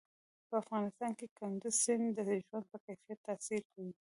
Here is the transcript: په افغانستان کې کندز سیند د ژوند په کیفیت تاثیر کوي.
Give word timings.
په 0.47 0.55
افغانستان 0.63 1.11
کې 1.19 1.27
کندز 1.37 1.73
سیند 1.83 2.05
د 2.15 2.19
ژوند 2.45 2.65
په 2.71 2.77
کیفیت 2.85 3.19
تاثیر 3.27 3.61
کوي. 3.71 3.93